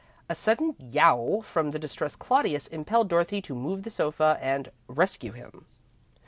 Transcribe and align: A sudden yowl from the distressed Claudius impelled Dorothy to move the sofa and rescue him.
A 0.27 0.33
sudden 0.33 0.75
yowl 0.79 1.43
from 1.43 1.69
the 1.69 1.77
distressed 1.77 2.17
Claudius 2.17 2.65
impelled 2.65 3.07
Dorothy 3.07 3.39
to 3.43 3.53
move 3.53 3.83
the 3.83 3.91
sofa 3.91 4.39
and 4.41 4.71
rescue 4.87 5.31
him. 5.33 5.67